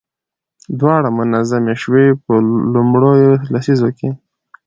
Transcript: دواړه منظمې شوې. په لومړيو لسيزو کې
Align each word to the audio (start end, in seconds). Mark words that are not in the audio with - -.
دواړه 0.79 1.09
منظمې 1.19 1.75
شوې. 1.83 2.05
په 2.23 2.33
لومړيو 2.73 3.31
لسيزو 3.53 3.89
کې 3.97 4.09